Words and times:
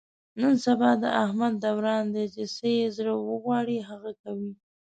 نن 0.39 0.53
سبا 0.65 0.89
د 1.01 1.05
احمد 1.23 1.53
دوران 1.65 2.03
دی، 2.15 2.25
چې 2.33 2.43
څه 2.55 2.67
یې 2.77 2.87
زړه 2.97 3.13
و 3.17 3.29
غواړي 3.43 3.77
هغه 3.89 4.11
کوي. 4.21 4.51